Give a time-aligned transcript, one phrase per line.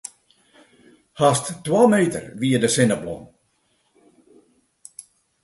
[1.19, 3.23] Hast twa meter wie de sinneblom.